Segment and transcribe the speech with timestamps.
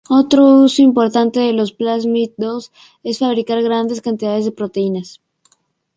[0.09, 2.71] Otro uso importante de los plásmidos
[3.03, 5.21] es fabricar grandes cantidades de proteínas.